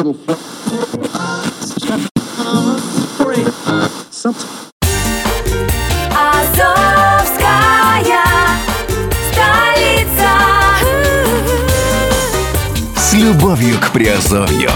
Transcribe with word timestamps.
Азовская 0.00 0.16
столица. 9.30 10.30
С 12.96 13.12
любовью 13.12 13.78
к 13.78 13.92
Приазовью. 13.92 14.70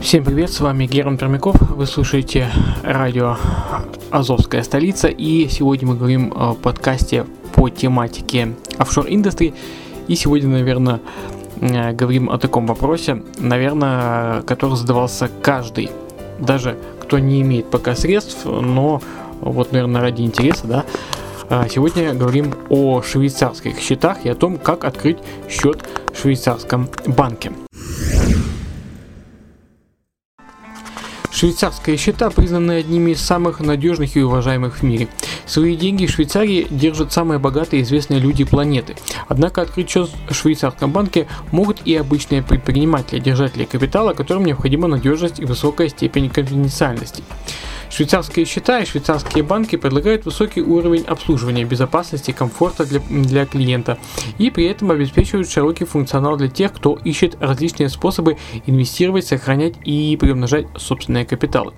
Всем 0.00 0.24
привет, 0.24 0.50
с 0.50 0.60
вами 0.60 0.86
Герман 0.86 1.18
Пермяков, 1.18 1.56
вы 1.60 1.86
слушаете 1.86 2.48
радио 2.82 3.36
Азовская 4.10 4.62
столица 4.62 5.08
и 5.08 5.48
сегодня 5.48 5.88
мы 5.88 5.96
говорим 5.96 6.32
о 6.34 6.54
подкасте 6.54 7.26
по 7.54 7.68
тематике 7.68 8.54
офшор 8.78 9.06
индустрии 9.08 9.54
и 10.08 10.14
сегодня, 10.14 10.48
наверное, 10.48 11.00
э, 11.60 11.92
говорим 11.92 12.30
о 12.30 12.38
таком 12.38 12.66
вопросе, 12.66 13.22
наверное, 13.38 14.42
который 14.42 14.76
задавался 14.76 15.30
каждый, 15.42 15.90
даже 16.38 16.76
кто 17.00 17.18
не 17.18 17.42
имеет 17.42 17.70
пока 17.70 17.94
средств, 17.94 18.44
но 18.44 19.00
вот, 19.40 19.72
наверное, 19.72 20.00
ради 20.00 20.22
интереса, 20.22 20.66
да, 20.66 20.84
а 21.54 21.68
Сегодня 21.68 22.14
говорим 22.14 22.54
о 22.70 23.02
швейцарских 23.02 23.78
счетах 23.78 24.24
и 24.24 24.28
о 24.30 24.34
том, 24.34 24.56
как 24.56 24.84
открыть 24.84 25.18
счет 25.50 25.82
в 26.14 26.18
швейцарском 26.18 26.88
банке. 27.04 27.52
Швейцарские 31.42 31.96
счета 31.96 32.30
признаны 32.30 32.78
одними 32.78 33.10
из 33.10 33.20
самых 33.20 33.58
надежных 33.58 34.16
и 34.16 34.22
уважаемых 34.22 34.76
в 34.76 34.82
мире. 34.84 35.08
Свои 35.44 35.74
деньги 35.74 36.06
в 36.06 36.10
Швейцарии 36.12 36.68
держат 36.70 37.12
самые 37.12 37.40
богатые 37.40 37.80
и 37.80 37.82
известные 37.82 38.20
люди 38.20 38.44
планеты. 38.44 38.94
Однако 39.26 39.62
открыть 39.62 39.90
счет 39.90 40.08
в 40.30 40.34
швейцарском 40.34 40.92
банке 40.92 41.26
могут 41.50 41.84
и 41.84 41.96
обычные 41.96 42.44
предприниматели, 42.44 43.18
держатели 43.18 43.64
капитала, 43.64 44.14
которым 44.14 44.44
необходима 44.44 44.86
надежность 44.86 45.40
и 45.40 45.44
высокая 45.44 45.88
степень 45.88 46.30
конфиденциальности. 46.30 47.24
Швейцарские 47.92 48.46
счета 48.46 48.78
и 48.80 48.86
швейцарские 48.86 49.44
банки 49.44 49.76
предлагают 49.76 50.24
высокий 50.24 50.62
уровень 50.62 51.02
обслуживания, 51.02 51.64
безопасности 51.64 52.30
комфорта 52.30 52.86
для, 52.86 53.00
для 53.00 53.44
клиента 53.44 53.98
и 54.38 54.48
при 54.48 54.64
этом 54.64 54.90
обеспечивают 54.92 55.50
широкий 55.50 55.84
функционал 55.84 56.38
для 56.38 56.48
тех, 56.48 56.72
кто 56.72 56.98
ищет 57.04 57.36
различные 57.38 57.90
способы 57.90 58.38
инвестировать, 58.64 59.26
сохранять 59.26 59.74
и 59.84 60.16
приумножать 60.18 60.68
собственные 60.74 61.26
капиталы. 61.26 61.74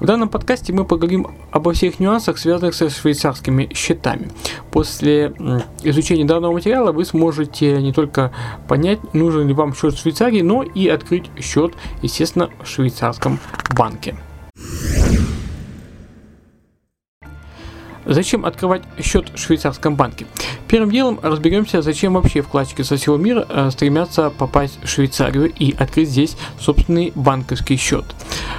В 0.00 0.04
данном 0.04 0.30
подкасте 0.30 0.72
мы 0.72 0.84
поговорим 0.84 1.28
обо 1.52 1.72
всех 1.72 2.00
нюансах, 2.00 2.38
связанных 2.38 2.74
со 2.74 2.90
швейцарскими 2.90 3.72
счетами. 3.72 4.32
После 4.72 5.32
изучения 5.84 6.24
данного 6.24 6.54
материала 6.54 6.90
вы 6.90 7.04
сможете 7.04 7.80
не 7.80 7.92
только 7.92 8.32
понять, 8.66 9.14
нужен 9.14 9.46
ли 9.46 9.54
вам 9.54 9.76
счет 9.76 9.94
в 9.94 10.00
Швейцарии, 10.00 10.40
но 10.40 10.64
и 10.64 10.88
открыть 10.88 11.30
счет, 11.40 11.74
естественно, 12.02 12.50
в 12.64 12.66
швейцарском 12.66 13.38
банке. 13.76 14.16
Зачем 18.06 18.44
открывать 18.44 18.82
счет 19.02 19.30
в 19.34 19.38
швейцарском 19.38 19.96
банке? 19.96 20.26
Первым 20.68 20.90
делом 20.90 21.18
разберемся, 21.22 21.82
зачем 21.82 22.14
вообще 22.14 22.40
вкладчики 22.40 22.82
со 22.82 22.96
всего 22.96 23.16
мира 23.16 23.44
э, 23.48 23.70
стремятся 23.72 24.30
попасть 24.30 24.78
в 24.82 24.88
Швейцарию 24.88 25.52
и 25.52 25.74
открыть 25.76 26.10
здесь 26.10 26.36
собственный 26.60 27.12
банковский 27.16 27.76
счет. 27.76 28.04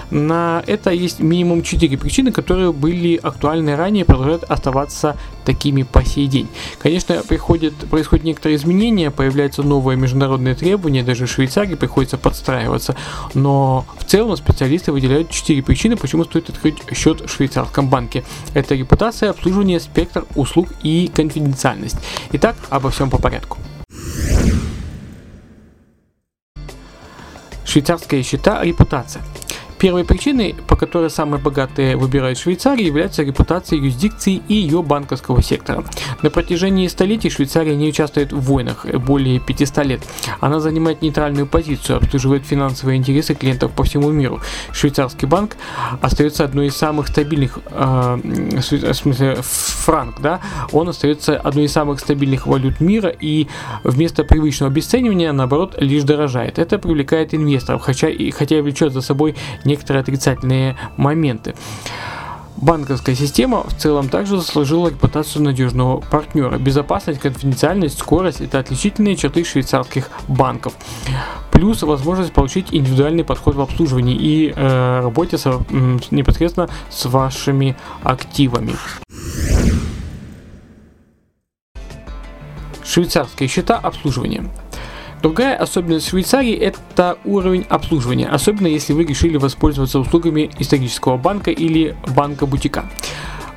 На 0.10 0.64
это 0.66 0.92
есть 0.92 1.20
минимум 1.20 1.64
4 1.64 1.98
причины, 1.98 2.32
которые 2.32 2.72
были 2.72 3.18
актуальны 3.18 3.76
ранее 3.76 4.04
и 4.04 4.06
продолжают 4.06 4.44
оставаться 4.44 5.18
такими 5.44 5.84
по 5.84 6.04
сей 6.06 6.28
день. 6.28 6.48
Конечно, 6.80 7.22
приходят, 7.28 7.74
происходят 7.90 8.26
некоторые 8.26 8.56
изменения, 8.58 9.12
появляются 9.12 9.64
новые 9.64 9.98
международные 9.98 10.56
требования, 10.56 11.04
даже 11.04 11.26
в 11.26 11.30
Швейцарии 11.30 11.76
приходится 11.76 12.18
подстраиваться, 12.18 12.96
но 13.34 13.86
в 14.00 14.06
целом 14.06 14.38
специалисты 14.38 14.92
выделяют 14.92 15.30
4 15.30 15.62
причины, 15.62 15.98
почему 15.98 16.24
стоит 16.24 16.50
открыть 16.50 16.78
счет 16.96 17.22
в 17.22 17.30
швейцарском 17.30 17.90
банке. 17.90 18.24
Это 18.54 18.76
репутация, 18.76 19.30
обслуживание, 19.30 19.80
спектр 19.80 20.26
услуг 20.36 20.70
и 20.84 21.12
конфиденциальность. 21.14 21.98
Итак, 22.32 22.56
обо 22.70 22.90
всем 22.90 23.10
по 23.10 23.18
порядку. 23.18 23.58
Швейцарские 27.66 28.24
счета– 28.24 28.64
репутация. 28.64 29.22
Первой 29.80 30.04
причиной, 30.04 30.56
по 30.68 30.76
которой 30.76 31.10
самые 31.10 31.40
богатые 31.40 31.98
выбирают 31.98 32.40
Швейцарию, 32.40 32.88
является 32.88 33.22
репутация 33.24 33.78
юрисдикции 33.78 34.42
и 34.48 34.56
ее 34.56 34.82
банковского 34.82 35.44
сектора. 35.44 35.84
На 36.24 36.32
протяжении 36.32 36.88
столетий 36.88 37.30
Швейцария 37.30 37.76
не 37.76 37.90
участвует 37.90 38.34
в 38.34 38.40
войнах 38.42 38.86
более 38.86 39.40
500 39.40 39.86
лет. 39.86 40.02
Она 40.40 40.60
занимает 40.60 41.02
нейтральную 41.02 41.46
позицию, 41.46 41.98
обслуживает 41.98 42.46
финансовые 42.46 42.98
интересы 42.98 43.36
клиентов 43.36 43.72
по 43.72 43.84
всему 43.84 44.10
миру. 44.12 44.42
Швейцарский 44.72 45.28
банк 45.28 45.58
остается 46.02 46.44
одной 46.44 46.68
из 46.68 46.76
самых 46.76 47.08
стабильных, 47.08 47.60
э, 47.70 48.20
в 48.62 48.94
смысле 48.94 49.38
франк, 49.42 50.22
да, 50.22 50.42
он 50.72 50.90
остается 50.90 51.38
одной 51.38 51.66
из 51.66 51.72
самых 51.72 52.00
стабильных 52.00 52.48
валют 52.48 52.80
мира 52.80 53.10
и 53.10 53.48
вместо 53.84 54.24
привычного 54.24 54.72
обесценивания, 54.72 55.32
наоборот, 55.32 55.76
лишь 55.78 56.04
дорожает. 56.04 56.58
Это 56.58 56.80
привлекает 56.80 57.34
инвесторов, 57.34 57.82
хотя, 57.84 58.08
хотя 58.36 58.58
и 58.58 58.62
влечет 58.62 58.94
за 58.94 59.02
собой 59.02 59.36
некоторые 59.68 60.02
отрицательные 60.02 60.76
моменты. 60.98 61.54
Банковская 62.58 63.14
система 63.14 63.64
в 63.64 63.76
целом 63.78 64.10
также 64.10 64.38
заслужила 64.38 64.88
репутацию 64.88 65.44
надежного 65.44 66.02
партнера. 66.02 66.58
Безопасность, 66.58 67.20
конфиденциальность, 67.20 68.00
скорость– 68.00 68.42
это 68.42 68.58
отличительные 68.58 69.16
черты 69.16 69.44
швейцарских 69.44 70.10
банков. 70.28 70.74
Плюс 71.52 71.84
возможность 71.84 72.34
получить 72.34 72.68
индивидуальный 72.72 73.24
подход 73.24 73.56
в 73.56 73.62
обслуживании 73.62 74.16
и 74.16 74.54
э, 74.56 75.00
работе 75.02 75.38
со, 75.38 75.64
э, 75.70 75.98
непосредственно 76.10 76.68
с 76.90 77.06
вашими 77.06 77.76
активами. 78.04 78.74
Швейцарские 82.84 83.50
счета 83.50 83.78
обслуживания. 83.78 84.50
Другая 85.22 85.56
особенность 85.56 86.10
Швейцарии– 86.10 86.54
это 86.56 87.18
уровень 87.26 87.66
обслуживания, 87.70 88.28
особенно 88.28 88.68
если 88.68 88.94
вы 88.94 89.04
решили 89.04 89.38
воспользоваться 89.38 90.00
услугами 90.00 90.52
исторического 90.60 91.18
банка 91.18 91.50
или 91.52 91.96
банка-бутика. 92.16 92.86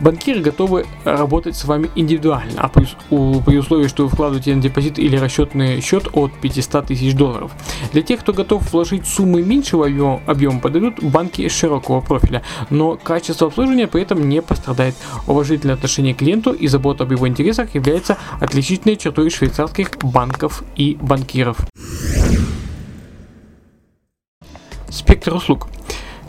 Банкиры 0.01 0.41
готовы 0.41 0.87
работать 1.05 1.57
с 1.57 1.65
вами 1.67 1.91
индивидуально, 1.95 2.55
а 2.57 2.69
при, 2.69 2.89
у, 3.11 3.41
при 3.43 3.59
условии, 3.59 3.87
что 3.87 4.05
вы 4.05 4.09
вкладываете 4.09 4.55
на 4.55 4.63
депозит 4.63 4.99
или 4.99 5.17
расчетный 5.17 5.83
счет 5.83 6.09
от 6.13 6.33
500 6.41 6.87
тысяч 6.87 7.15
долларов. 7.15 7.53
Для 7.93 8.01
тех, 8.01 8.21
кто 8.21 8.33
готов 8.33 8.73
вложить 8.73 9.07
суммы 9.07 9.43
меньшего 9.43 9.87
объема, 9.87 10.21
объема 10.27 10.61
подойдут 10.61 11.03
банки 11.03 11.47
широкого 11.49 12.01
профиля, 12.01 12.43
но 12.71 12.97
качество 12.97 13.49
обслуживания 13.49 13.87
при 13.87 14.03
этом 14.03 14.27
не 14.27 14.41
пострадает. 14.41 14.95
Уважительное 15.27 15.75
отношение 15.75 16.15
к 16.15 16.19
клиенту 16.19 16.53
и 16.53 16.67
забота 16.67 17.05
об 17.05 17.13
его 17.13 17.29
интересах 17.29 17.75
является 17.75 18.17
отличительной 18.41 18.97
чертой 18.97 19.29
швейцарских 19.29 19.91
банков 19.99 20.65
и 20.77 20.97
банкиров. 21.01 21.59
Спектр 24.89 25.35
услуг. 25.35 25.69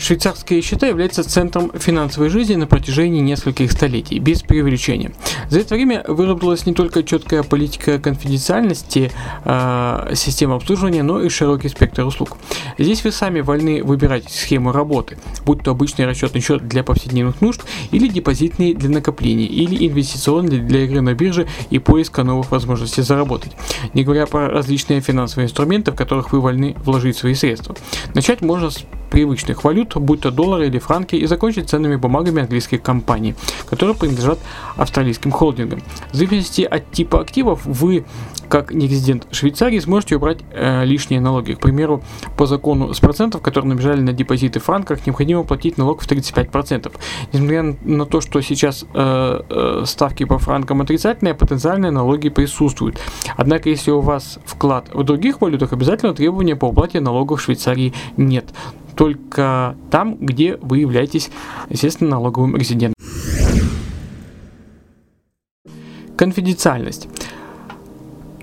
Швейцарские 0.01 0.63
счета 0.63 0.87
являются 0.87 1.23
центром 1.23 1.71
финансовой 1.77 2.29
жизни 2.29 2.55
на 2.55 2.65
протяжении 2.65 3.21
нескольких 3.21 3.71
столетий, 3.71 4.17
без 4.17 4.41
преувеличения. 4.41 5.11
За 5.51 5.59
это 5.59 5.75
время 5.75 6.01
выработалась 6.07 6.65
не 6.65 6.73
только 6.73 7.03
четкая 7.03 7.43
политика 7.43 7.99
конфиденциальности 7.99 9.11
э, 9.43 10.11
системы 10.15 10.55
обслуживания, 10.55 11.03
но 11.03 11.21
и 11.21 11.27
широкий 11.27 11.67
спектр 11.67 12.05
услуг. 12.05 12.37
Здесь 12.77 13.03
вы 13.03 13.11
сами 13.11 13.41
вольны 13.41 13.83
выбирать 13.83 14.31
схему 14.31 14.71
работы, 14.71 15.17
будь 15.45 15.61
то 15.61 15.71
обычный 15.71 16.05
расчетный 16.05 16.39
счет 16.39 16.65
для 16.69 16.85
повседневных 16.85 17.41
нужд, 17.41 17.65
или 17.91 18.07
депозитный 18.07 18.73
для 18.73 18.87
накопления, 18.87 19.45
или 19.45 19.89
инвестиционный 19.89 20.59
для 20.59 20.85
игры 20.85 21.01
на 21.01 21.15
бирже 21.15 21.47
и 21.69 21.79
поиска 21.79 22.23
новых 22.23 22.49
возможностей 22.49 23.01
заработать. 23.01 23.51
Не 23.93 24.05
говоря 24.05 24.27
про 24.27 24.47
различные 24.47 25.01
финансовые 25.01 25.47
инструменты, 25.47 25.91
в 25.91 25.95
которых 25.95 26.31
вы 26.31 26.39
вольны 26.39 26.77
вложить 26.85 27.17
свои 27.17 27.33
средства. 27.33 27.75
Начать 28.13 28.39
можно 28.39 28.69
с 28.69 28.85
привычных 29.11 29.63
валют, 29.63 29.95
будь 29.97 30.21
то 30.21 30.31
доллары 30.31 30.67
или 30.67 30.79
франки, 30.79 31.15
и 31.15 31.27
закончить 31.27 31.69
ценными 31.69 31.97
бумагами 31.97 32.41
английских 32.41 32.81
компаний, 32.81 33.35
которые 33.69 33.95
принадлежат 33.95 34.39
австралийским 34.77 35.31
холдингам. 35.41 35.81
В 36.11 36.15
зависимости 36.15 36.61
от 36.61 36.91
типа 36.91 37.19
активов 37.19 37.65
вы 37.65 38.05
как 38.47 38.73
нерезидент 38.73 39.27
Швейцарии 39.31 39.79
сможете 39.79 40.17
убрать 40.17 40.39
э, 40.51 40.85
лишние 40.85 41.19
налоги. 41.19 41.53
К 41.53 41.59
примеру, 41.59 42.03
по 42.37 42.45
закону 42.45 42.93
с 42.93 42.99
процентов, 42.99 43.41
которые 43.41 43.69
набежали 43.69 44.01
на 44.01 44.13
депозиты 44.13 44.59
в 44.59 44.65
франках, 44.65 45.07
необходимо 45.07 45.43
платить 45.43 45.79
налог 45.79 46.03
в 46.03 46.07
35%. 46.07 46.91
Несмотря 47.33 47.63
на 47.63 48.05
то, 48.05 48.21
что 48.21 48.41
сейчас 48.41 48.85
э, 48.93 49.41
э, 49.49 49.83
ставки 49.87 50.25
по 50.25 50.37
франкам 50.37 50.81
отрицательные, 50.81 51.33
потенциальные 51.33 51.91
налоги 51.91 52.29
присутствуют. 52.29 52.99
Однако, 53.35 53.69
если 53.69 53.89
у 53.89 54.01
вас 54.01 54.37
вклад 54.45 54.93
в 54.93 55.03
других 55.03 55.41
валютах, 55.41 55.73
обязательно 55.73 56.13
требования 56.13 56.55
по 56.55 56.65
уплате 56.65 56.99
налогов 56.99 57.39
в 57.39 57.43
Швейцарии 57.43 57.93
нет 58.15 58.53
только 58.95 59.75
там, 59.89 60.17
где 60.17 60.57
вы 60.57 60.79
являетесь, 60.79 61.31
естественно, 61.69 62.11
налоговым 62.11 62.55
резидентом. 62.55 62.93
Конфиденциальность. 66.21 67.07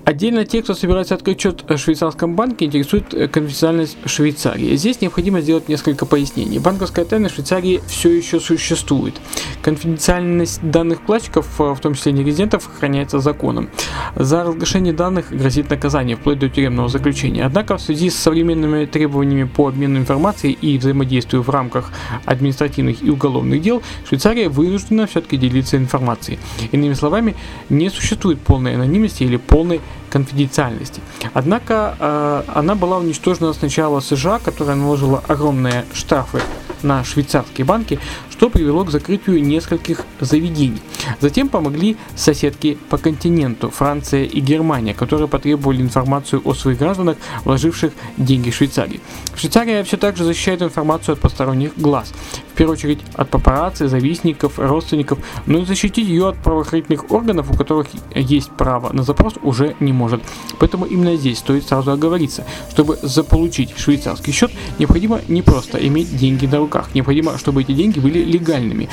Отдельно 0.09 0.43
те, 0.43 0.63
кто 0.63 0.73
собирается 0.73 1.13
открыть 1.13 1.39
счет 1.39 1.63
в 1.69 1.77
швейцарском 1.77 2.35
банке, 2.35 2.65
интересует 2.65 3.13
э, 3.13 3.27
конфиденциальность 3.27 3.95
Швейцарии. 4.05 4.75
Здесь 4.75 5.01
необходимо 5.01 5.39
сделать 5.39 5.69
несколько 5.69 6.07
пояснений. 6.07 6.57
Банковская 6.57 7.05
тайна 7.05 7.29
в 7.29 7.33
Швейцарии 7.33 7.79
все 7.85 8.09
еще 8.09 8.39
существует. 8.39 9.21
Конфиденциальность 9.61 10.61
данных 10.63 11.01
вкладчиков, 11.01 11.45
э, 11.61 11.75
в 11.75 11.79
том 11.79 11.93
числе 11.93 12.11
нерезидентов, 12.13 12.67
охраняется 12.67 13.19
законом. 13.19 13.69
За 14.15 14.43
разглашение 14.43 14.93
данных 14.93 15.29
грозит 15.29 15.69
наказание, 15.69 16.15
вплоть 16.15 16.39
до 16.39 16.49
тюремного 16.49 16.89
заключения. 16.89 17.45
Однако 17.45 17.77
в 17.77 17.81
связи 17.81 18.09
с 18.09 18.15
современными 18.15 18.85
требованиями 18.85 19.43
по 19.43 19.67
обмену 19.67 19.99
информацией 19.99 20.53
и 20.53 20.79
взаимодействию 20.79 21.43
в 21.43 21.49
рамках 21.51 21.91
административных 22.25 23.03
и 23.03 23.11
уголовных 23.11 23.61
дел, 23.61 23.83
Швейцария 24.07 24.49
вынуждена 24.49 25.05
все-таки 25.05 25.37
делиться 25.37 25.77
информацией. 25.77 26.39
Иными 26.71 26.95
словами, 26.95 27.35
не 27.69 27.91
существует 27.91 28.39
полной 28.39 28.73
анонимности 28.73 29.21
или 29.21 29.37
полной 29.37 29.81
конфиденциальности. 30.09 31.01
Однако 31.33 31.95
э, 31.99 32.43
она 32.47 32.75
была 32.75 32.97
уничтожена 32.97 33.53
сначала 33.53 33.99
США, 33.99 34.39
которая 34.39 34.75
наложила 34.75 35.23
огромные 35.27 35.85
штрафы 35.93 36.41
на 36.81 37.03
швейцарские 37.03 37.65
банки, 37.65 37.99
что 38.39 38.49
привело 38.49 38.85
к 38.85 38.89
закрытию 38.89 39.43
нескольких 39.43 40.05
заведений. 40.21 40.81
Затем 41.19 41.49
помогли 41.49 41.97
соседки 42.15 42.77
по 42.89 42.97
континенту, 42.97 43.69
Франция 43.69 44.23
и 44.23 44.39
Германия, 44.39 44.93
которые 44.93 45.27
потребовали 45.27 45.81
информацию 45.81 46.41
о 46.45 46.53
своих 46.53 46.77
гражданах, 46.77 47.17
вложивших 47.43 47.91
деньги 48.15 48.49
в 48.49 48.55
Швейцарии. 48.55 49.01
Швейцария 49.35 49.83
все 49.83 49.97
также 49.97 50.23
защищает 50.23 50.61
информацию 50.61 51.13
от 51.13 51.19
посторонних 51.19 51.77
глаз, 51.77 52.13
в 52.53 52.55
первую 52.55 52.77
очередь 52.77 52.99
от 53.15 53.29
папарацци, 53.29 53.89
завистников, 53.89 54.57
родственников, 54.57 55.19
но 55.45 55.59
и 55.59 55.65
защитить 55.65 56.07
ее 56.07 56.29
от 56.29 56.37
правоохранительных 56.37 57.11
органов, 57.11 57.51
у 57.51 57.57
которых 57.57 57.87
есть 58.15 58.51
право 58.51 58.93
на 58.93 59.03
запрос, 59.03 59.33
уже 59.43 59.75
не 59.81 59.91
может. 59.91 60.21
Поэтому 60.59 60.85
именно 60.85 61.17
здесь 61.17 61.39
стоит 61.39 61.67
сразу 61.67 61.91
оговориться, 61.91 62.45
чтобы 62.71 62.97
заполучить 63.01 63.77
швейцарский 63.77 64.31
счет, 64.31 64.51
необходимо 64.77 65.19
не 65.27 65.41
просто 65.41 65.77
иметь 65.85 66.15
деньги 66.15 66.45
на 66.45 66.59
руках, 66.59 66.89
необходимо, 66.93 67.37
чтобы 67.37 67.63
эти 67.63 67.73
деньги 67.73 67.99
были 67.99 68.28
легальными, 68.29 68.89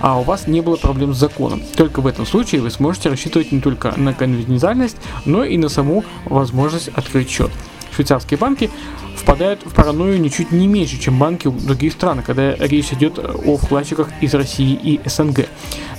а 0.00 0.18
у 0.18 0.22
вас 0.22 0.46
не 0.46 0.60
было 0.60 0.76
проблем 0.76 1.14
с 1.14 1.18
законом. 1.18 1.62
Только 1.76 2.00
в 2.00 2.06
этом 2.06 2.26
случае 2.26 2.60
вы 2.60 2.70
сможете 2.70 3.08
рассчитывать 3.08 3.52
не 3.52 3.60
только 3.60 3.94
на 3.96 4.12
конфиденциальность, 4.12 4.96
но 5.24 5.44
и 5.44 5.56
на 5.56 5.68
саму 5.68 6.04
возможность 6.24 6.88
открыть 6.88 7.30
счет. 7.30 7.50
Швейцарские 7.94 8.38
банки 8.38 8.70
впадают 9.16 9.60
в 9.64 9.74
паранойю 9.74 10.20
ничуть 10.20 10.50
не 10.50 10.66
меньше, 10.66 10.98
чем 10.98 11.18
банки 11.18 11.46
в 11.46 11.64
других 11.64 11.92
странах, 11.92 12.24
когда 12.24 12.54
речь 12.56 12.92
идет 12.92 13.18
о 13.18 13.56
вкладчиках 13.56 14.08
из 14.20 14.34
России 14.34 14.78
и 14.82 15.00
СНГ. 15.04 15.46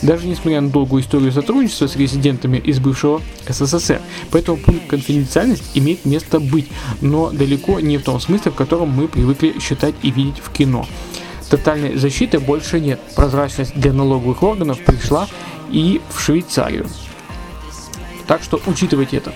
Даже 0.01 0.27
несмотря 0.27 0.59
на 0.59 0.69
долгую 0.69 1.01
историю 1.01 1.31
сотрудничества 1.31 1.88
с 1.88 1.95
резидентами 1.95 2.57
из 2.57 2.79
бывшего 2.79 3.21
СССР. 3.47 4.01
Поэтому 4.31 4.57
пункт 4.57 4.88
конфиденциальность 4.88 5.63
имеет 5.75 6.03
место 6.03 6.39
быть, 6.39 6.68
но 7.00 7.29
далеко 7.29 7.79
не 7.79 7.97
в 7.97 8.03
том 8.03 8.19
смысле, 8.19 8.51
в 8.51 8.56
котором 8.56 8.89
мы 8.89 9.07
привыкли 9.07 9.56
считать 9.59 9.95
и 10.01 10.12
видеть 10.12 10.39
в 10.44 10.51
кино. 10.51 10.86
Тотальной 11.53 11.97
защиты 11.97 12.39
больше 12.39 12.79
нет. 12.79 13.00
Прозрачность 13.15 13.75
для 13.75 13.94
налоговых 13.94 14.41
органов 14.41 14.79
пришла 14.83 15.27
и 15.69 16.01
в 16.09 16.19
Швейцарию. 16.19 16.88
Так 18.25 18.41
что 18.41 18.59
учитывайте 18.65 19.17
это. 19.17 19.31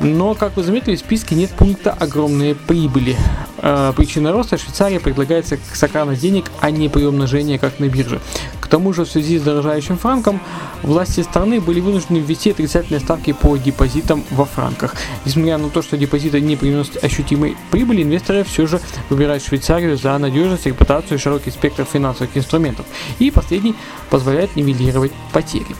Но, 0.00 0.34
как 0.34 0.56
вы 0.56 0.62
заметили, 0.62 0.96
в 0.96 0.98
списке 0.98 1.34
нет 1.34 1.50
пункта 1.50 1.92
огромные 1.92 2.54
прибыли. 2.54 3.16
Э, 3.58 3.92
причина 3.96 4.32
роста 4.32 4.58
Швейцария 4.58 5.00
предлагается 5.00 5.56
как 5.56 5.76
сохранность 5.76 6.20
денег, 6.20 6.46
а 6.60 6.70
не 6.70 6.88
при 6.88 7.04
умножении, 7.04 7.56
как 7.56 7.78
на 7.78 7.88
бирже. 7.88 8.20
К 8.60 8.66
тому 8.66 8.92
же, 8.92 9.04
в 9.04 9.10
связи 9.10 9.38
с 9.38 9.42
дорожающим 9.42 9.98
франком, 9.98 10.40
власти 10.82 11.20
страны 11.20 11.60
были 11.60 11.80
вынуждены 11.80 12.18
ввести 12.18 12.50
отрицательные 12.50 13.00
ставки 13.00 13.32
по 13.32 13.56
депозитам 13.56 14.24
во 14.30 14.44
франках. 14.44 14.94
Несмотря 15.24 15.58
на 15.58 15.68
то, 15.68 15.82
что 15.82 15.96
депозиты 15.96 16.40
не 16.40 16.56
приносят 16.56 17.02
ощутимой 17.04 17.56
прибыли, 17.70 18.02
инвесторы 18.02 18.44
все 18.44 18.66
же 18.66 18.80
выбирают 19.10 19.42
Швейцарию 19.42 19.96
за 19.96 20.16
надежность, 20.18 20.66
репутацию 20.66 21.18
и 21.18 21.20
широкий 21.20 21.50
спектр 21.50 21.84
финансовых 21.84 22.36
инструментов. 22.36 22.86
И 23.18 23.30
последний 23.30 23.74
позволяет 24.10 24.56
нивелировать 24.56 25.12
потери. 25.32 25.76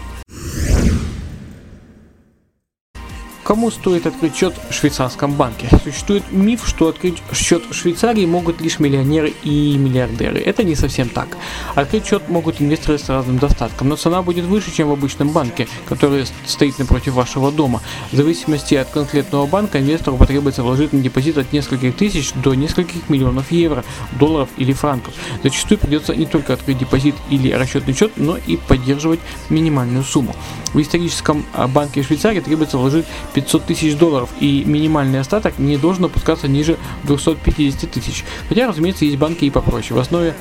Кому 3.52 3.70
стоит 3.70 4.06
открыть 4.06 4.34
счет 4.34 4.54
в 4.70 4.72
швейцарском 4.72 5.34
банке? 5.34 5.68
Существует 5.84 6.22
миф, 6.32 6.66
что 6.66 6.88
открыть 6.88 7.22
счет 7.34 7.62
в 7.68 7.74
Швейцарии 7.74 8.24
могут 8.24 8.62
лишь 8.62 8.78
миллионеры 8.78 9.34
и 9.42 9.76
миллиардеры. 9.76 10.38
Это 10.38 10.64
не 10.64 10.74
совсем 10.74 11.10
так. 11.10 11.36
Открыть 11.74 12.06
счет 12.06 12.30
могут 12.30 12.62
инвесторы 12.62 12.98
с 12.98 13.10
разным 13.10 13.36
достатком, 13.36 13.90
но 13.90 13.96
цена 13.96 14.22
будет 14.22 14.46
выше, 14.46 14.74
чем 14.74 14.88
в 14.88 14.92
обычном 14.92 15.28
банке, 15.28 15.68
который 15.86 16.24
стоит 16.46 16.78
напротив 16.78 17.12
вашего 17.12 17.52
дома. 17.52 17.82
В 18.10 18.16
зависимости 18.16 18.74
от 18.74 18.88
конкретного 18.88 19.46
банка 19.46 19.80
инвестору 19.80 20.16
потребуется 20.16 20.62
вложить 20.62 20.94
на 20.94 21.02
депозит 21.02 21.36
от 21.36 21.52
нескольких 21.52 21.94
тысяч 21.94 22.32
до 22.32 22.54
нескольких 22.54 23.10
миллионов 23.10 23.52
евро, 23.52 23.84
долларов 24.18 24.48
или 24.56 24.72
франков. 24.72 25.12
Зачастую 25.42 25.76
придется 25.76 26.14
не 26.14 26.24
только 26.24 26.54
открыть 26.54 26.78
депозит 26.78 27.16
или 27.28 27.52
расчетный 27.52 27.92
счет, 27.92 28.12
но 28.16 28.38
и 28.38 28.56
поддерживать 28.56 29.20
минимальную 29.50 30.04
сумму. 30.04 30.34
В 30.72 30.80
историческом 30.80 31.44
а, 31.52 31.68
банке 31.68 32.02
Швейцарии 32.02 32.40
требуется 32.40 32.78
вложить 32.78 33.04
500 33.34 33.41
тысяч 33.42 33.96
долларов, 33.96 34.30
и 34.40 34.64
минимальный 34.64 35.20
остаток 35.20 35.58
не 35.58 35.76
должен 35.76 36.04
опускаться 36.04 36.48
ниже 36.48 36.76
250 37.04 37.90
тысяч. 37.90 38.24
Хотя, 38.48 38.68
разумеется, 38.68 39.04
есть 39.04 39.18
банки 39.18 39.44
и 39.44 39.50
попроще. 39.50 39.94
В 39.94 40.00
основе 40.00 40.34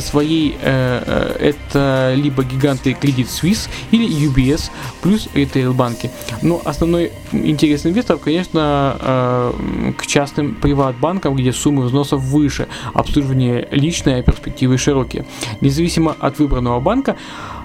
своей 0.00 0.56
э, 0.60 1.02
э, 1.40 1.50
это 1.50 2.12
либо 2.14 2.44
гиганты 2.44 2.92
Credit 2.92 3.26
Suisse 3.26 3.68
или 3.90 4.06
UBS 4.06 4.70
плюс 5.00 5.28
ритейл 5.34 5.72
банки. 5.72 6.10
Но 6.42 6.60
основной 6.64 7.12
интерес 7.32 7.86
инвесторов, 7.86 8.20
конечно, 8.20 8.96
э, 9.00 9.92
к 9.96 10.06
частным 10.06 10.54
приват-банкам, 10.54 11.34
где 11.34 11.52
суммы 11.52 11.84
взносов 11.84 12.20
выше, 12.20 12.68
обслуживание 12.92 13.66
личное, 13.70 14.20
а 14.20 14.22
перспективы 14.22 14.78
широкие. 14.78 15.24
Независимо 15.60 16.14
от 16.18 16.38
выбранного 16.38 16.80
банка, 16.80 17.16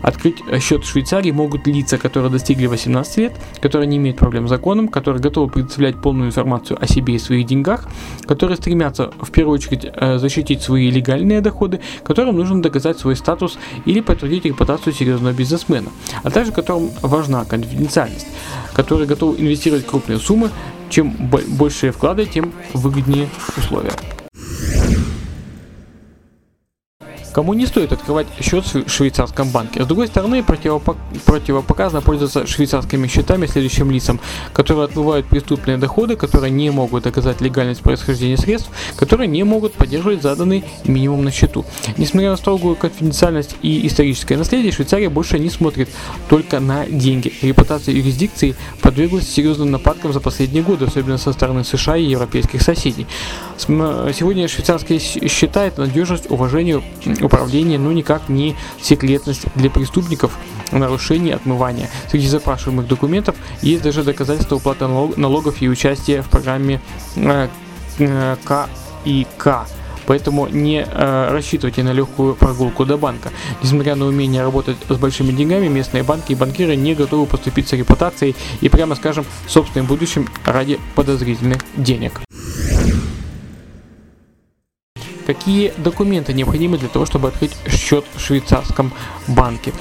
открыть 0.04 0.44
счет 0.62 0.84
в 0.84 0.88
Швейцарии 0.88 1.32
могут 1.32 1.66
лица, 1.66 1.98
которые 1.98 2.32
достигли 2.32 2.68
18 2.68 3.18
лет, 3.18 3.34
которые 3.62 3.88
не 3.88 3.98
имеют 3.98 4.18
проблем 4.18 4.48
с 4.48 4.50
законом, 4.50 4.88
которые 4.90 5.22
готовы 5.22 5.50
предоставлять 5.50 6.00
полную 6.00 6.28
информацию 6.28 6.78
о 6.80 6.86
себе 6.86 7.16
и 7.16 7.20
своих 7.20 7.48
деньгах, 7.48 7.88
которые 8.28 8.58
стремятся 8.58 9.12
в 9.20 9.32
первую 9.32 9.56
очередь 9.56 9.86
э, 9.86 10.20
защитить 10.20 10.62
свои 10.62 10.92
легальные 10.92 11.42
доходы, 11.42 11.80
которым 12.04 12.36
нужно 12.36 12.62
доказать 12.62 13.00
свой 13.00 13.16
статус 13.16 13.58
или 13.86 14.02
подтвердить 14.02 14.46
репутацию 14.46 14.94
серьезного 14.94 15.34
бизнесмена, 15.34 15.90
а 16.22 16.30
также 16.30 16.52
которым 16.52 16.92
важна 17.02 17.46
конфиденциальность, 17.46 18.28
которые 18.74 19.08
готовы 19.08 19.40
инвестировать 19.40 19.88
крупные 19.88 20.20
суммы, 20.20 20.50
чем 20.90 21.12
большие 21.30 21.92
вклады, 21.92 22.26
тем 22.26 22.52
выгоднее 22.74 23.30
условия. 23.58 23.92
Кому 27.34 27.54
не 27.54 27.66
стоит 27.66 27.92
открывать 27.92 28.28
счет 28.40 28.64
в 28.66 28.88
швейцарском 28.88 29.50
банке. 29.50 29.84
С 29.84 29.88
другой 29.88 30.08
стороны, 30.08 30.42
противопо- 30.42 30.96
противопоказано 31.26 32.02
пользоваться 32.02 32.46
швейцарскими 32.46 33.08
счетами 33.08 33.48
следующим 33.48 33.90
лицам, 33.90 34.20
которые 34.54 34.86
отмывают 34.86 35.26
преступные 35.26 35.78
доходы, 35.78 36.16
которые 36.16 36.52
не 36.52 36.70
могут 36.70 37.04
доказать 37.04 37.42
легальность 37.42 37.82
происхождения 37.82 38.38
средств, 38.38 38.70
которые 38.98 39.28
не 39.28 39.44
могут 39.44 39.74
поддерживать 39.74 40.22
заданный 40.22 40.64
минимум 40.86 41.24
на 41.24 41.32
счету. 41.32 41.66
Несмотря 41.98 42.30
на 42.30 42.38
строгую 42.38 42.76
конфиденциальность 42.76 43.56
и 43.64 43.88
историческое 43.88 44.38
наследие, 44.38 44.72
Швейцария 44.72 45.10
больше 45.10 45.40
не 45.40 45.50
смотрит 45.50 45.90
только 46.30 46.60
на 46.60 46.86
деньги. 46.86 47.34
Репутация 47.42 47.96
юрисдикции 47.96 48.56
подверглась 48.82 49.28
серьезным 49.28 49.72
нападкам 49.72 50.14
за 50.14 50.20
последние 50.20 50.64
годы, 50.64 50.86
особенно 50.86 51.18
со 51.18 51.34
стороны 51.34 51.64
США 51.64 51.98
и 51.98 52.04
европейских 52.04 52.62
соседей. 52.62 53.08
Сегодня 53.58 54.48
швейцарские 54.48 55.00
считают 55.00 55.78
надежность, 55.78 56.30
уважение 56.30 56.84
управления, 57.24 57.78
но 57.78 57.92
никак 57.92 58.30
не 58.30 58.56
секретность 58.82 59.46
для 59.56 59.70
преступников 59.70 60.38
нарушений 60.72 61.32
отмывания. 61.32 61.90
Среди 62.10 62.28
запрашиваемых 62.28 62.88
документов 62.88 63.36
есть 63.62 63.84
даже 63.84 64.04
доказательства 64.04 64.56
уплаты 64.56 64.88
налогов 64.88 65.62
и 65.62 65.70
участия 65.70 66.22
в 66.22 66.30
программе 66.30 66.82
э, 67.16 67.48
э, 68.00 68.36
К 68.44 68.70
и 69.06 69.28
К. 69.38 69.66
Поэтому 70.06 70.48
не 70.48 70.86
э, 70.86 71.30
рассчитывайте 71.32 71.84
на 71.84 71.94
легкую 71.94 72.36
прогулку 72.36 72.86
до 72.86 72.98
банка. 72.98 73.30
Несмотря 73.62 73.96
на 73.96 74.06
умение 74.06 74.42
работать 74.42 74.78
с 74.90 74.96
большими 74.96 75.32
деньгами, 75.32 75.68
местные 75.68 76.04
банки 76.04 76.34
и 76.34 76.36
банкиры 76.36 76.76
не 76.76 76.94
готовы 76.94 77.26
поступить 77.26 77.70
с 77.70 77.74
репутацией 77.74 78.36
и, 78.62 78.70
прямо 78.70 78.96
скажем, 78.96 79.26
собственным 79.48 79.88
будущим 79.88 80.28
ради 80.46 80.80
подозрительных 80.96 81.60
денег. 81.78 82.22
Какие 85.26 85.74
документы 85.78 86.34
необходимы 86.34 86.78
для 86.78 86.90
того, 86.90 87.06
чтобы 87.06 87.30
открыть 87.30 87.56
счет 87.68 88.06
в 88.14 88.20
швейцарском 88.20 88.92
банке? 89.28 89.74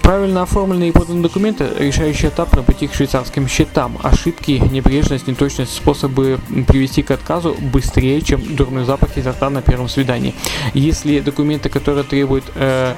Правильно 0.00 0.42
оформленные 0.42 0.90
и 0.90 0.92
поданные 0.92 1.22
документы– 1.22 1.68
решающий 1.78 2.28
этап 2.28 2.54
на 2.54 2.62
пути 2.62 2.86
к 2.86 2.94
швейцарским 2.94 3.48
счетам. 3.48 3.98
Ошибки, 4.02 4.52
небрежность, 4.70 5.26
неточность– 5.26 5.74
способы 5.74 6.38
привести 6.68 7.02
к 7.02 7.10
отказу 7.10 7.56
быстрее, 7.60 8.20
чем 8.20 8.54
дурной 8.54 8.84
запах 8.84 9.16
изо 9.16 9.32
рта 9.32 9.50
на 9.50 9.60
первом 9.60 9.88
свидании. 9.88 10.34
Если 10.72 11.20
документы, 11.20 11.68
которые 11.68 12.04
требуют 12.04 12.44
э, 12.54 12.94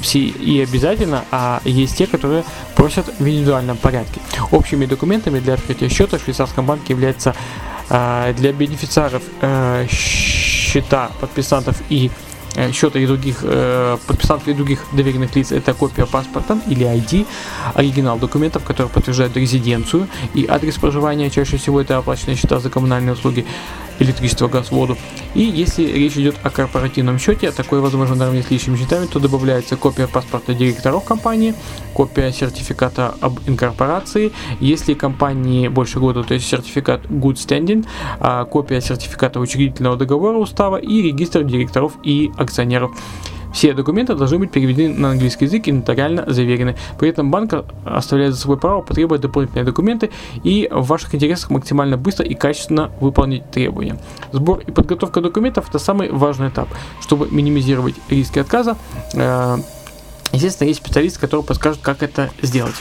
все 0.00 0.20
и 0.20 0.60
обязательно, 0.60 1.24
а 1.30 1.60
есть 1.64 1.96
те, 1.96 2.06
которые 2.06 2.44
просят 2.74 3.06
в 3.18 3.26
индивидуальном 3.26 3.76
порядке. 3.76 4.20
Общими 4.50 4.86
документами 4.86 5.40
для 5.40 5.54
открытия 5.54 5.88
счета 5.88 6.18
в 6.18 6.22
швейцарском 6.22 6.66
банке 6.66 6.92
является 6.92 7.34
э, 7.88 8.34
для 8.36 8.52
бенефициаров 8.52 9.22
э, 9.40 9.86
счета 10.66 11.10
подписантов 11.20 11.76
и 11.88 12.10
Э, 12.56 12.72
счета 12.72 12.98
и 12.98 13.06
других 13.06 13.40
э, 13.42 13.98
подписантов 14.06 14.48
и 14.48 14.54
других 14.54 14.80
доверенных 14.92 15.36
лиц 15.36 15.52
это 15.52 15.74
копия 15.74 16.06
паспорта 16.06 16.58
или 16.66 16.86
ID, 16.86 17.26
оригинал 17.74 18.18
документов, 18.18 18.64
которые 18.64 18.90
подтверждают 18.90 19.36
резиденцию 19.36 20.08
и 20.32 20.46
адрес 20.46 20.76
проживания, 20.76 21.28
чаще 21.28 21.58
всего 21.58 21.82
это 21.82 21.98
оплаченные 21.98 22.36
счета 22.36 22.58
за 22.58 22.70
коммунальные 22.70 23.12
услуги, 23.12 23.44
электричество, 23.98 24.48
газ, 24.48 24.70
воду. 24.70 24.96
И 25.34 25.42
если 25.42 25.84
речь 25.84 26.16
идет 26.16 26.36
о 26.42 26.50
корпоративном 26.50 27.18
счете, 27.18 27.50
такое 27.50 27.80
возможно 27.80 28.14
наравне 28.14 28.42
с 28.42 28.50
личными 28.50 28.76
счетами, 28.76 29.06
то 29.06 29.18
добавляется 29.18 29.76
копия 29.76 30.06
паспорта 30.06 30.54
директоров 30.54 31.04
компании, 31.04 31.54
копия 31.94 32.32
сертификата 32.32 33.14
об 33.20 33.38
инкорпорации, 33.46 34.32
если 34.60 34.94
компании 34.94 35.68
больше 35.68 35.98
года, 36.00 36.22
то 36.22 36.34
есть 36.34 36.46
сертификат 36.46 37.04
Good 37.06 37.34
Standing, 37.34 37.86
а 38.20 38.44
копия 38.44 38.80
сертификата 38.80 39.40
учредительного 39.40 39.96
договора 39.96 40.38
устава 40.38 40.76
и 40.76 41.02
регистр 41.02 41.42
директоров 41.42 41.92
и 42.02 42.30
акционеров. 42.36 42.92
Все 43.56 43.72
документы 43.72 44.14
должны 44.14 44.38
быть 44.38 44.50
переведены 44.50 44.92
на 44.92 45.12
английский 45.12 45.46
язык 45.46 45.66
и 45.66 45.72
нотариально 45.72 46.30
заверены. 46.30 46.76
При 46.98 47.08
этом 47.08 47.30
банк 47.30 47.54
оставляет 47.86 48.34
за 48.34 48.40
собой 48.42 48.58
право 48.58 48.82
потребовать 48.82 49.22
дополнительные 49.22 49.64
документы 49.64 50.10
и 50.44 50.68
в 50.70 50.86
ваших 50.86 51.14
интересах 51.14 51.48
максимально 51.48 51.96
быстро 51.96 52.26
и 52.26 52.34
качественно 52.34 52.90
выполнить 53.00 53.50
требования. 53.50 53.96
Сбор 54.30 54.58
и 54.58 54.70
подготовка 54.70 55.22
документов– 55.22 55.68
это 55.70 55.78
самый 55.78 56.10
важный 56.10 56.48
этап. 56.48 56.68
Чтобы 57.00 57.30
минимизировать 57.30 57.94
риски 58.10 58.40
отказа, 58.40 58.76
э, 59.14 59.56
естественно, 60.32 60.68
есть 60.68 60.84
специалисты, 60.84 61.18
которые 61.18 61.46
подскажут, 61.46 61.80
как 61.80 62.02
это 62.02 62.28
сделать. 62.42 62.74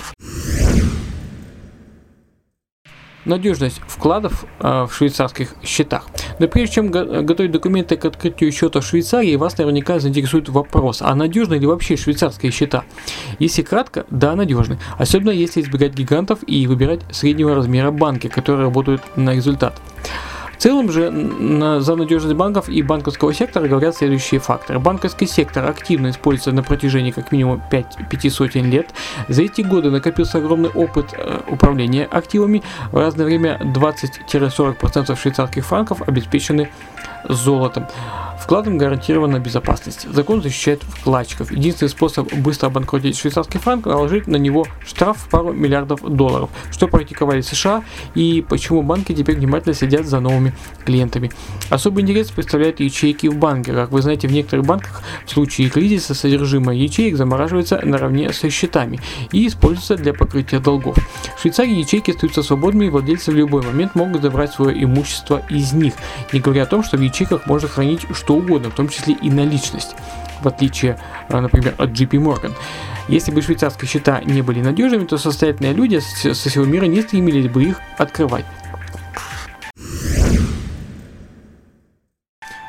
Надежность 3.23 3.79
вкладов 3.87 4.43
э, 4.59 4.87
в 4.89 4.93
швейцарских 4.93 5.55
счетах. 5.63 6.09
Но 6.39 6.47
прежде 6.47 6.75
чем 6.75 6.91
го- 6.91 7.21
готовить 7.21 7.51
документы 7.51 7.97
к 7.97 8.05
открытию 8.05 8.51
счета 8.51 8.81
в 8.81 8.85
Швейцарии, 8.85 9.35
вас 9.35 9.57
наверняка 9.57 9.99
заинтересует 9.99 10.49
вопрос, 10.49 11.01
а 11.01 11.13
надежны 11.15 11.55
ли 11.55 11.65
вообще 11.65 11.95
швейцарские 11.95 12.51
счета? 12.51 12.83
Если 13.39 13.61
кратко, 13.61 14.05
да, 14.09 14.35
надежны. 14.35 14.77
Особенно 14.97 15.31
если 15.31 15.61
избегать 15.61 15.93
гигантов 15.93 16.39
и 16.47 16.67
выбирать 16.67 17.01
среднего 17.11 17.55
размера 17.55 17.91
банки, 17.91 18.27
которые 18.27 18.63
работают 18.63 19.01
на 19.15 19.33
результат. 19.35 19.79
В 20.57 20.61
целом 20.61 20.91
же 20.91 21.09
на, 21.11 21.81
за 21.81 21.95
надежность 21.95 22.35
банков 22.35 22.69
и 22.69 22.81
банковского 22.81 23.33
сектора 23.33 23.67
говорят 23.67 23.95
следующие 23.95 24.39
факторы. 24.39 24.79
Банковский 24.79 25.27
сектор 25.27 25.65
активно 25.65 26.09
используется 26.09 26.51
на 26.51 26.63
протяжении 26.63 27.11
как 27.11 27.31
минимум 27.31 27.61
5, 27.69 27.97
5 28.09 28.33
сотен 28.33 28.69
лет. 28.69 28.93
За 29.27 29.43
эти 29.43 29.61
годы 29.61 29.91
накопился 29.91 30.37
огромный 30.37 30.69
опыт 30.69 31.13
э, 31.13 31.41
управления 31.49 32.05
активами. 32.05 32.63
В 32.91 32.97
разное 32.97 33.25
время 33.25 33.59
20-40% 33.61 35.15
швейцарских 35.19 35.65
франков 35.65 36.01
обеспечены 36.07 36.69
золотом. 37.27 37.87
Вкладом 38.45 38.77
гарантирована 38.77 39.39
безопасность. 39.39 40.07
Закон 40.13 40.43
защищает 40.43 40.83
вкладчиков. 40.83 41.51
Единственный 41.51 41.89
способ 41.89 42.31
быстро 42.31 42.67
обанкротить 42.67 43.17
швейцарский 43.17 43.59
франк– 43.59 43.85
наложить 43.87 44.27
на 44.27 44.35
него 44.35 44.67
штраф 44.85 45.17
в 45.17 45.29
пару 45.29 45.51
миллиардов 45.51 46.01
долларов, 46.03 46.51
что 46.69 46.87
практиковали 46.87 47.41
США 47.41 47.83
и 48.13 48.45
почему 48.47 48.83
банки 48.83 49.15
теперь 49.15 49.37
внимательно 49.37 49.73
следят 49.73 50.05
за 50.05 50.19
новыми 50.19 50.53
клиентами. 50.85 51.31
Особый 51.71 52.03
интерес 52.03 52.29
представляют 52.29 52.81
ячейки 52.81 53.25
в 53.25 53.35
банке. 53.35 53.73
Как 53.73 53.89
вы 53.89 54.03
знаете, 54.03 54.27
в 54.27 54.31
некоторых 54.31 54.67
банках 54.67 55.01
в 55.25 55.31
случае 55.31 55.71
кризиса 55.71 56.13
содержимое 56.13 56.75
ячеек 56.75 57.17
замораживается 57.17 57.81
наравне 57.83 58.31
со 58.31 58.51
счетами 58.51 58.99
и 59.31 59.47
используется 59.47 59.95
для 59.95 60.13
покрытия 60.13 60.59
долгов. 60.59 60.97
В 61.35 61.41
Швейцарии 61.41 61.79
ячейки 61.79 62.11
остаются 62.11 62.43
свободными, 62.43 62.85
и 62.85 62.89
владельцы 62.89 63.31
в 63.31 63.35
любой 63.35 63.63
момент 63.63 63.95
могут 63.95 64.21
забрать 64.21 64.53
свое 64.53 64.83
имущество 64.83 65.41
из 65.49 65.73
них, 65.73 65.95
не 66.31 66.39
говоря 66.39 66.61
о 66.61 66.67
том, 66.67 66.83
что 66.83 66.97
в 66.97 67.01
ячейках 67.01 67.47
можно 67.47 67.67
хранить 67.67 68.05
что 68.13 68.34
угодно, 68.35 68.69
в 68.69 68.75
том 68.75 68.89
числе 68.89 69.13
и 69.13 69.29
наличность, 69.29 69.95
в 70.41 70.47
отличие, 70.47 70.99
э, 71.29 71.39
например, 71.39 71.75
от 71.77 71.89
JP 71.89 72.11
Morgan. 72.21 72.53
Если 73.07 73.31
бы 73.31 73.41
швейцарские 73.41 73.87
счета 73.87 74.21
не 74.23 74.41
были 74.41 74.61
надежными, 74.61 75.05
то 75.05 75.17
состоятельные 75.17 75.73
люди 75.73 75.99
со 75.99 76.33
всего 76.33 76.65
мира 76.65 76.85
не 76.85 77.01
стремились 77.01 77.47
бы 77.47 77.63
их 77.63 77.79
открывать. 77.97 78.45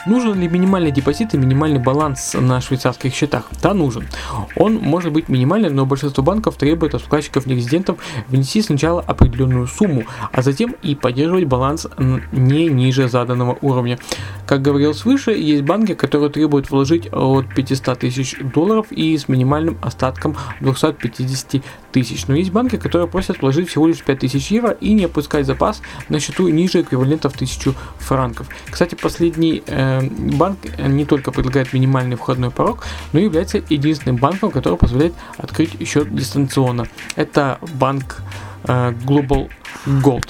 Нужен 0.06 0.38
ли 0.40 0.46
минимальный 0.46 0.92
депозит 0.92 1.34
и 1.34 1.36
минимальный 1.36 1.80
баланс 1.80 2.34
на 2.34 2.60
швейцарских 2.60 3.12
счетах? 3.12 3.48
Да, 3.60 3.74
нужен. 3.74 4.06
Он 4.54 4.76
может 4.76 5.12
быть 5.12 5.28
минимальным, 5.28 5.74
но 5.74 5.84
большинство 5.84 6.22
банков 6.22 6.56
требует 6.56 6.94
от 6.94 7.02
вкладчиков-нерезидентов 7.02 7.98
внести 8.28 8.62
сначала 8.62 9.00
определенную 9.00 9.66
сумму, 9.66 10.04
а 10.30 10.42
затем 10.42 10.76
и 10.82 10.94
поддерживать 10.94 11.46
баланс 11.46 11.88
не 12.30 12.68
ниже 12.68 13.08
заданного 13.08 13.58
уровня. 13.62 13.98
Как 14.46 14.62
говорилось 14.62 15.04
выше, 15.04 15.32
есть 15.32 15.64
банки, 15.64 15.94
которые 15.94 16.30
требуют 16.30 16.70
вложить 16.70 17.08
от 17.12 17.52
500 17.52 17.98
тысяч 17.98 18.36
долларов 18.54 18.86
и 18.92 19.18
с 19.18 19.28
минимальным 19.28 19.76
остатком 19.82 20.36
250 20.60 21.62
тысяч. 21.90 22.28
Но 22.28 22.36
есть 22.36 22.52
банки, 22.52 22.76
которые 22.76 23.08
просят 23.08 23.42
вложить 23.42 23.68
всего 23.68 23.88
лишь 23.88 24.02
5000 24.02 24.50
евро 24.52 24.70
и 24.70 24.92
не 24.92 25.06
опускать 25.06 25.46
запас 25.46 25.82
на 26.08 26.20
счету 26.20 26.46
ниже 26.46 26.82
эквивалента 26.82 27.28
в 27.28 27.34
1000 27.34 27.74
франков. 27.98 28.48
Кстати, 28.70 28.94
последний 28.94 29.64
э, 29.66 29.95
банк 30.02 30.58
не 30.78 31.04
только 31.04 31.30
предлагает 31.32 31.72
минимальный 31.72 32.16
входной 32.16 32.50
порог, 32.50 32.84
но 33.12 33.20
и 33.20 33.24
является 33.24 33.58
единственным 33.68 34.16
банком, 34.16 34.50
который 34.50 34.78
позволяет 34.78 35.14
открыть 35.36 35.86
счет 35.86 36.14
дистанционно. 36.14 36.86
Это 37.16 37.58
банк 37.74 38.22
э, 38.64 38.92
Global 39.04 39.50
Gold. 39.86 40.28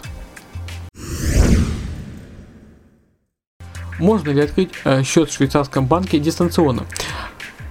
Можно 3.98 4.30
ли 4.30 4.42
открыть 4.42 4.70
э, 4.84 5.02
счет 5.02 5.30
в 5.30 5.32
швейцарском 5.32 5.86
банке 5.86 6.18
дистанционно? 6.18 6.84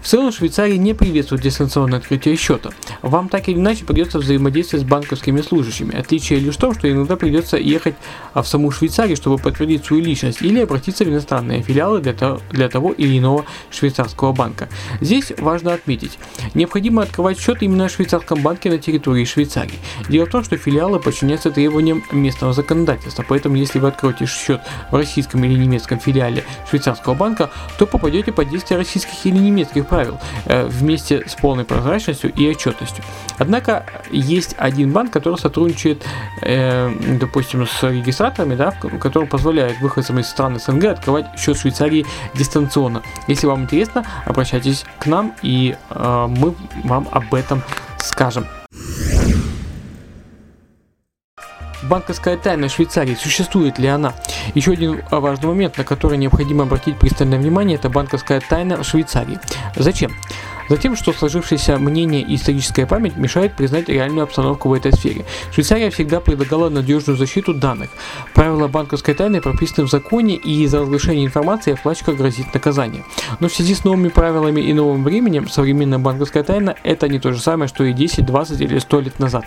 В 0.05 0.07
целом 0.07 0.31
Швейцария 0.31 0.77
не 0.77 0.93
приветствует 0.93 1.41
дистанционное 1.41 1.97
открытие 1.97 2.35
счета. 2.35 2.69
Вам 3.01 3.27
так 3.27 3.49
или 3.49 3.55
иначе 3.55 3.85
придется 3.85 4.19
взаимодействовать 4.19 4.85
с 4.85 4.87
банковскими 4.87 5.41
служащими. 5.41 5.97
Отличие 5.97 6.37
лишь 6.37 6.57
в 6.57 6.59
том, 6.59 6.75
что 6.75 6.87
иногда 6.87 7.15
придется 7.15 7.57
ехать 7.57 7.95
в 8.35 8.43
саму 8.43 8.69
Швейцарию, 8.69 9.17
чтобы 9.17 9.39
подтвердить 9.39 9.83
свою 9.83 10.03
личность, 10.03 10.43
или 10.43 10.59
обратиться 10.59 11.05
в 11.05 11.07
иностранные 11.07 11.63
филиалы 11.63 12.01
для, 12.01 12.13
того, 12.13 12.39
для 12.51 12.69
того 12.69 12.91
или 12.91 13.17
иного 13.17 13.45
швейцарского 13.71 14.31
банка. 14.31 14.69
Здесь 15.01 15.33
важно 15.39 15.73
отметить, 15.73 16.19
необходимо 16.53 17.01
открывать 17.01 17.39
счет 17.39 17.63
именно 17.63 17.87
в 17.87 17.91
швейцарском 17.91 18.43
банке 18.43 18.69
на 18.69 18.77
территории 18.77 19.25
Швейцарии. 19.25 19.79
Дело 20.07 20.27
в 20.27 20.29
том, 20.29 20.43
что 20.43 20.55
филиалы 20.55 20.99
подчиняются 20.99 21.49
требованиям 21.49 22.03
местного 22.11 22.53
законодательства, 22.53 23.25
поэтому 23.27 23.55
если 23.55 23.79
вы 23.79 23.87
откроете 23.87 24.27
счет 24.27 24.61
в 24.91 24.95
российском 24.95 25.43
или 25.43 25.55
немецком 25.55 25.99
филиале 25.99 26.43
швейцарского 26.69 27.15
банка, 27.15 27.49
то 27.79 27.87
попадете 27.87 28.31
под 28.31 28.49
действие 28.49 28.77
российских 28.77 29.25
или 29.25 29.37
немецких 29.37 29.87
правил 29.95 30.19
э, 30.45 30.65
вместе 30.65 31.23
с 31.27 31.35
полной 31.35 31.63
прозрачностью 31.63 32.33
и 32.33 32.49
отчетностью. 32.49 33.03
Однако 33.37 33.85
есть 34.11 34.55
один 34.57 34.91
банк, 34.91 35.11
который 35.11 35.37
сотрудничает, 35.37 36.03
э, 36.41 36.91
допустим, 37.19 37.65
с 37.65 37.83
регистраторами, 37.83 38.55
да, 38.55 38.71
который 38.71 39.27
позволяет 39.27 39.79
выходцам 39.79 40.19
из 40.19 40.27
стран 40.27 40.59
СНГ 40.59 40.85
открывать 40.85 41.27
счет 41.39 41.55
в 41.55 41.61
Швейцарии 41.61 42.05
дистанционно. 42.33 43.01
Если 43.27 43.47
вам 43.47 43.63
интересно, 43.63 44.05
обращайтесь 44.25 44.85
к 44.99 45.05
нам 45.05 45.33
и 45.41 45.75
э, 45.89 46.27
мы 46.29 46.53
вам 46.83 47.07
об 47.11 47.33
этом 47.33 47.61
скажем. 47.97 48.45
Банковская 51.89 52.35
тайна 52.35 52.67
Швейцарии, 52.67 53.15
существует 53.15 53.77
ли 53.77 53.87
она? 53.87 54.13
Еще 54.55 54.71
один 54.71 55.03
важный 55.11 55.49
момент, 55.49 55.77
на 55.77 55.83
который 55.83 56.17
необходимо 56.17 56.63
обратить 56.63 56.97
пристальное 56.97 57.37
внимание, 57.37 57.75
это 57.75 57.89
банковская 57.89 58.39
тайна 58.39 58.83
Швейцарии. 58.83 59.39
Зачем? 59.75 60.11
Затем, 60.67 60.95
что 60.95 61.13
сложившееся 61.13 61.77
мнение 61.77 62.23
и 62.23 62.35
историческая 62.35 62.87
память 62.87 63.17
мешают 63.17 63.53
признать 63.53 63.87
реальную 63.87 64.23
обстановку 64.23 64.69
в 64.69 64.73
этой 64.73 64.93
сфере. 64.93 65.23
Швейцария 65.51 65.91
всегда 65.91 66.19
предлагала 66.19 66.69
надежную 66.69 67.17
защиту 67.17 67.53
данных. 67.53 67.91
Правила 68.33 68.67
банковской 68.67 69.13
тайны 69.13 69.41
прописаны 69.41 69.85
в 69.85 69.91
законе, 69.91 70.35
и 70.35 70.65
за 70.65 70.81
разглашение 70.81 71.25
информации 71.25 71.73
оплачка 71.73 72.13
грозит 72.13 72.51
наказание. 72.51 73.03
Но 73.39 73.47
в 73.47 73.53
связи 73.53 73.75
с 73.75 73.83
новыми 73.83 74.07
правилами 74.07 74.61
и 74.61 74.73
новым 74.73 75.03
временем, 75.03 75.47
современная 75.49 75.99
банковская 75.99 76.41
тайна– 76.41 76.75
это 76.83 77.07
не 77.07 77.19
то 77.19 77.31
же 77.31 77.39
самое, 77.39 77.67
что 77.67 77.83
и 77.83 77.93
10, 77.93 78.25
20 78.25 78.59
или 78.61 78.79
100 78.79 78.99
лет 79.01 79.19
назад. 79.19 79.45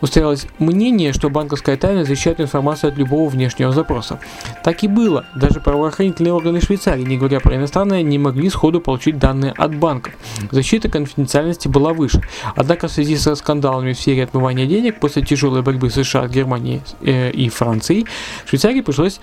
Устоялось 0.00 0.46
мнение, 0.58 1.12
что 1.12 1.30
банковская 1.30 1.76
тайна 1.76 2.04
защищает 2.04 2.40
информацию 2.40 2.92
от 2.92 2.98
любого 2.98 3.28
внешнего 3.28 3.72
запроса. 3.72 4.20
Так 4.64 4.82
и 4.82 4.88
было. 4.88 5.26
Даже 5.34 5.60
правоохранительные 5.60 6.32
органы 6.32 6.60
Швейцарии, 6.60 7.02
не 7.02 7.16
говоря 7.16 7.40
про 7.40 7.56
иностранные, 7.56 8.02
не 8.02 8.18
могли 8.18 8.50
сходу 8.50 8.80
получить 8.80 9.18
данные 9.18 9.52
от 9.52 9.74
банков. 9.74 10.14
Защита 10.50 10.88
конфиденциальности 10.88 11.68
была 11.68 11.92
выше. 11.92 12.22
Однако 12.56 12.88
в 12.88 12.92
связи 12.92 13.16
со 13.16 13.34
скандалами 13.34 13.92
в 13.92 13.98
сфере 13.98 14.24
отмывания 14.24 14.66
денег 14.66 15.00
после 15.00 15.22
тяжелой 15.22 15.62
борьбы 15.62 15.90
США, 15.90 16.28
Германии 16.28 16.82
э, 17.02 17.30
и 17.30 17.48
Франции, 17.48 18.04
Швейцарии 18.46 18.80
пришлось 18.80 19.20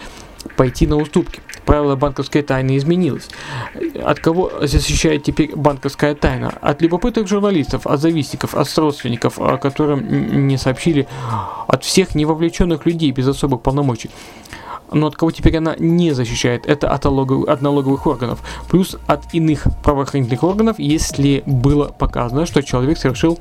пойти 0.55 0.87
на 0.87 0.97
уступки. 0.97 1.41
Правило 1.65 1.95
банковской 1.95 2.43
тайны 2.43 2.77
изменилось. 2.77 3.29
От 4.03 4.19
кого 4.19 4.51
защищает 4.61 5.23
теперь 5.23 5.55
банковская 5.55 6.13
тайна? 6.13 6.53
От 6.61 6.81
любопытных 6.81 7.27
журналистов, 7.27 7.87
от 7.87 7.99
завистников, 7.99 8.53
от 8.53 8.77
родственников, 8.77 9.39
о 9.39 9.57
которым 9.57 10.47
не 10.47 10.57
сообщили, 10.57 11.07
от 11.67 11.83
всех 11.83 12.13
невовлеченных 12.13 12.85
людей 12.85 13.11
без 13.11 13.27
особых 13.27 13.61
полномочий. 13.61 14.11
Но 14.91 15.07
от 15.07 15.15
кого 15.15 15.31
теперь 15.31 15.57
она 15.57 15.75
не 15.79 16.11
защищает? 16.11 16.67
Это 16.67 16.91
от, 16.91 17.03
налоговых, 17.03 17.49
от 17.49 17.61
налоговых 17.61 18.05
органов. 18.05 18.39
Плюс 18.69 18.95
от 19.07 19.33
иных 19.33 19.65
правоохранительных 19.83 20.43
органов, 20.43 20.77
если 20.77 21.41
было 21.45 21.85
показано, 21.85 22.45
что 22.45 22.61
человек 22.61 22.97
совершил 22.97 23.39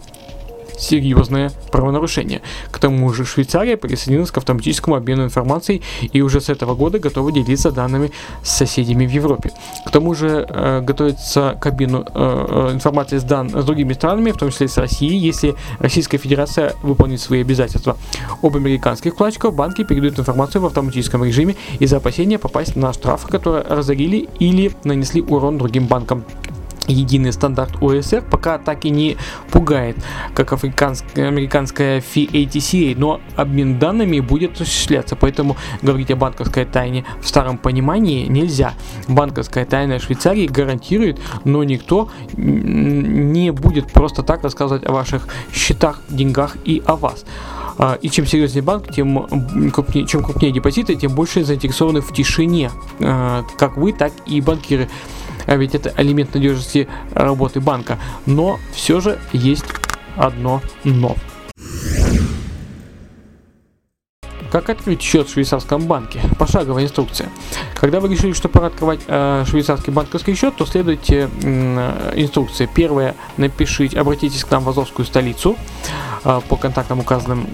серьезное 0.79 1.51
правонарушение. 1.71 2.43
К 2.71 2.79
тому 2.79 3.13
же 3.13 3.25
Швейцария 3.25 3.77
присоединилась 3.77 4.31
к 4.31 4.39
автоматическому 4.39 4.97
обмену 4.97 5.25
информацией 5.25 5.83
и 6.13 6.21
уже 6.21 6.41
с 6.41 6.49
этого 6.49 6.75
года 6.75 6.99
готова 6.99 7.33
делиться 7.33 7.71
данными 7.71 8.13
с 8.43 8.51
соседями 8.51 9.07
в 9.07 9.11
Европе. 9.11 9.53
К 9.87 9.91
тому 9.91 10.15
же 10.15 10.47
э, 10.49 10.81
готовится 10.81 11.57
к 11.61 11.67
обмену 11.67 12.05
э, 12.15 12.69
э 12.71 12.73
информации 12.75 13.19
с, 13.19 13.25
дан 13.25 13.51
с 13.51 13.65
другими 13.65 13.93
странами, 13.93 14.33
в 14.33 14.37
том 14.37 14.51
числе 14.51 14.69
с 14.69 14.77
Россией, 14.79 15.19
если 15.19 15.55
Российская 15.79 16.19
Федерация 16.19 16.75
выполнит 16.83 17.21
свои 17.21 17.41
обязательства. 17.41 17.97
Об 18.43 18.57
американских 18.57 19.15
вкладчиков 19.15 19.55
банки 19.55 19.85
передают 19.85 20.19
информацию 20.19 20.63
в 20.63 20.67
автоматическом 20.67 21.25
режиме 21.25 21.57
из-за 21.79 21.99
опасения 21.99 22.39
попасть 22.39 22.77
на 22.77 22.93
штрафы, 22.93 23.29
которые 23.29 23.65
разорили 23.65 24.29
или 24.39 24.73
нанесли 24.85 25.23
урон 25.23 25.59
другим 25.59 25.87
банкам 25.87 26.25
единый 26.87 27.33
стандарт 27.33 27.83
ОСР 27.83 28.23
пока 28.31 28.59
так 28.59 28.85
и 28.85 28.91
не 28.91 29.17
пугает, 29.51 29.97
как 30.35 30.53
американская 30.53 32.01
FATCA, 32.01 32.95
но 32.97 33.21
обмен 33.37 33.79
данными 33.79 34.21
будет 34.21 34.61
осуществляться, 34.61 35.17
поэтому 35.17 35.57
говорить 35.83 36.11
о 36.11 36.17
банковской 36.17 36.65
тайне 36.65 37.05
в 37.23 37.29
старом 37.29 37.59
понимании 37.59 38.27
нельзя. 38.27 38.75
Банковская 39.09 39.65
тайна 39.65 39.99
Швейцарии 39.99 40.47
гарантирует, 40.47 41.21
но 41.45 41.65
никто 41.65 42.11
не 42.37 43.51
будет 43.51 43.93
просто 43.93 44.23
так 44.23 44.43
рассказывать 44.43 44.85
о 44.87 44.93
ваших 44.93 45.29
счетах, 45.53 46.01
деньгах 46.09 46.57
и 46.65 46.83
о 46.87 46.97
вас. 46.97 47.25
А, 47.77 47.99
и 48.01 48.09
чем 48.09 48.27
серьезнее 48.27 48.63
банк, 48.63 48.93
тем 48.93 49.27
крупнее, 49.73 50.07
чем 50.07 50.23
крупнее 50.23 50.53
депозиты, 50.53 50.95
тем 50.95 51.15
больше 51.15 51.45
заинтересованы 51.45 52.01
в 52.01 52.13
тишине, 52.13 52.71
а, 53.01 53.45
как 53.59 53.77
вы, 53.77 53.93
так 53.93 54.13
и 54.27 54.41
банкиры 54.41 54.89
а 55.47 55.57
ведь 55.57 55.75
это 55.75 55.93
элемент 55.97 56.35
надежности 56.35 56.89
работы 57.13 57.61
банка. 57.61 57.99
Но 58.27 58.59
все 58.73 59.01
же 59.01 59.19
есть 59.33 59.65
одно 60.17 60.63
но. 60.85 61.17
Как 64.55 64.71
открыть 64.71 65.03
счет 65.03 65.29
в 65.29 65.33
швейцарском 65.33 65.87
банке? 65.87 66.21
Пошаговая 66.39 66.85
инструкция. 66.85 67.29
Когда 67.75 67.99
вы 67.99 68.09
решили, 68.09 68.33
что 68.35 68.49
пора 68.49 68.69
открывать 68.69 69.01
э, 69.09 69.45
швейцарский 69.49 69.93
банковский 69.93 70.37
счет, 70.37 70.55
то 70.55 70.65
следуйте 70.65 71.29
э, 71.43 72.13
инструкции. 72.15 72.69
Первое, 72.73 73.17
напишите, 73.37 73.99
обратитесь 73.99 74.45
к 74.45 74.51
нам 74.53 74.63
в 74.63 74.69
Азовскую 74.69 75.07
столицу 75.07 75.57
э, 76.25 76.41
по 76.49 76.55
контактам, 76.57 77.01
указанным 77.01 77.49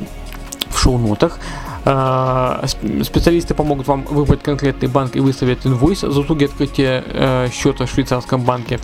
в 0.68 0.78
шоу-нотах. 0.78 1.38
А, 1.85 2.65
специалисты 3.03 3.55
помогут 3.55 3.87
вам 3.87 4.05
выбрать 4.05 4.43
конкретный 4.43 4.89
банк 4.89 5.17
и 5.17 5.21
выставить 5.21 5.67
инвойс 5.67 6.01
за 6.01 6.21
услуги 6.21 6.45
открытия 6.45 7.05
э, 7.07 7.49
счета 7.53 7.87
в 7.87 7.91
швейцарском 7.91 8.43
банке. 8.43 8.79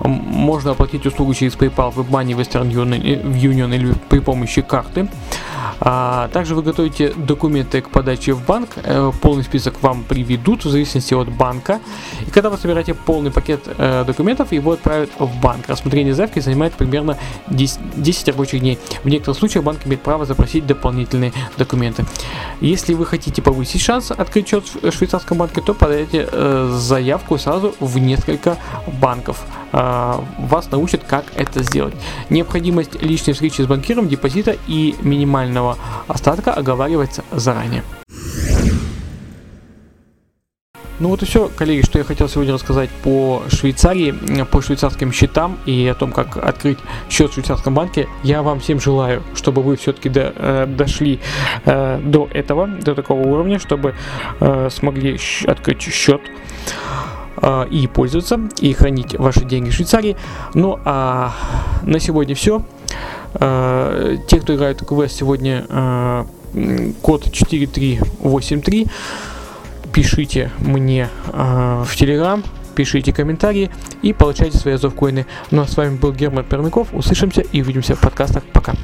Можно 0.00 0.72
оплатить 0.72 1.06
услугу 1.06 1.34
через 1.34 1.54
PayPal, 1.54 1.94
WebMoney, 1.94 2.36
Western 2.36 2.70
Union 2.70 3.74
или 3.74 3.94
при 4.08 4.20
помощи 4.20 4.62
карты. 4.62 5.08
А, 5.80 6.28
также 6.28 6.54
вы 6.54 6.62
готовите 6.62 7.12
документы 7.16 7.80
к 7.82 7.90
подаче 7.90 8.32
в 8.32 8.44
банк. 8.44 8.70
Э, 8.82 9.12
полный 9.20 9.44
список 9.44 9.82
вам 9.82 10.04
приведут 10.04 10.64
в 10.64 10.70
зависимости 10.70 11.14
от 11.14 11.28
банка. 11.28 11.80
И 12.26 12.30
когда 12.30 12.50
вы 12.50 12.56
собираете 12.56 12.94
полный 12.94 13.30
пакет 13.30 13.60
э, 13.66 14.04
документов, 14.06 14.52
его 14.52 14.72
отправят 14.72 15.10
в 15.18 15.40
банк. 15.40 15.68
Рассмотрение 15.68 16.14
заявки 16.14 16.40
занимает 16.40 16.72
примерно 16.74 17.18
10, 17.48 17.78
10 17.96 18.28
рабочих 18.28 18.60
дней. 18.60 18.78
В 19.04 19.08
некоторых 19.08 19.38
случаях 19.38 19.64
банк 19.64 19.80
имеет 19.84 20.00
право 20.00 20.24
запросить 20.24 20.66
дополнительные 20.66 21.32
документы. 21.58 22.04
Если 22.60 22.94
вы 22.94 23.06
хотите 23.06 23.42
повысить 23.42 23.80
шанс 23.80 24.10
открыть 24.10 24.48
счет 24.48 24.64
в 24.82 24.90
швейцарском 24.92 25.38
банке, 25.38 25.60
то 25.60 25.74
подайте 25.74 26.28
э, 26.30 26.70
заявку 26.72 27.38
сразу 27.38 27.74
в 27.80 27.98
несколько 27.98 28.56
банков. 29.00 29.44
Э, 29.72 30.14
вас 30.38 30.70
научат, 30.70 31.04
как 31.04 31.24
это 31.36 31.62
сделать. 31.62 31.94
Необходимость 32.30 33.00
личной 33.02 33.34
встречи 33.34 33.62
с 33.62 33.66
банкиром, 33.66 34.08
депозита 34.08 34.56
и 34.66 34.94
минимального 35.02 35.76
остатка 36.08 36.52
оговаривается 36.52 37.24
заранее. 37.32 37.82
Ну 40.98 41.10
вот 41.10 41.22
и 41.22 41.26
все, 41.26 41.50
коллеги, 41.54 41.84
что 41.84 41.98
я 41.98 42.04
хотел 42.04 42.26
сегодня 42.26 42.54
рассказать 42.54 42.88
по 43.02 43.42
Швейцарии, 43.48 44.14
по 44.50 44.62
швейцарским 44.62 45.12
счетам 45.12 45.58
и 45.66 45.86
о 45.88 45.94
том, 45.94 46.10
как 46.10 46.38
открыть 46.38 46.78
счет 47.10 47.30
в 47.30 47.34
швейцарском 47.34 47.74
банке. 47.74 48.08
Я 48.22 48.42
вам 48.42 48.60
всем 48.60 48.80
желаю, 48.80 49.22
чтобы 49.34 49.62
вы 49.62 49.76
все-таки 49.76 50.08
до, 50.08 50.32
э, 50.34 50.66
дошли 50.66 51.20
э, 51.66 52.00
до 52.02 52.28
этого, 52.32 52.66
до 52.66 52.94
такого 52.94 53.28
уровня, 53.28 53.58
чтобы 53.58 53.94
э, 54.40 54.70
смогли 54.70 55.18
открыть 55.46 55.82
счет 55.82 56.22
э, 57.42 57.66
и 57.70 57.86
пользоваться, 57.88 58.40
и 58.60 58.72
хранить 58.72 59.18
ваши 59.18 59.44
деньги 59.44 59.68
в 59.68 59.74
Швейцарии. 59.74 60.16
Ну 60.54 60.78
а 60.86 61.34
на 61.82 62.00
сегодня 62.00 62.34
все. 62.34 62.64
Э, 63.34 64.16
те, 64.26 64.40
кто 64.40 64.54
играет 64.54 64.80
в 64.80 64.86
квест 64.86 65.14
сегодня, 65.14 65.66
э, 65.68 66.24
код 67.02 67.30
4383 67.30 68.86
пишите 69.96 70.50
мне 70.58 71.08
э, 71.32 71.84
в 71.86 71.96
Телеграм, 71.96 72.44
пишите 72.74 73.14
комментарии 73.14 73.70
и 74.02 74.12
получайте 74.12 74.58
свои 74.58 74.74
азов 74.74 74.94
коины. 74.94 75.24
Ну 75.50 75.62
а 75.62 75.66
с 75.66 75.74
вами 75.74 75.96
был 75.96 76.12
Герман 76.12 76.44
Пермяков. 76.44 76.88
Услышимся 76.92 77.40
и 77.40 77.62
увидимся 77.62 77.94
в 77.96 78.00
подкастах. 78.00 78.44
Пока. 78.52 78.74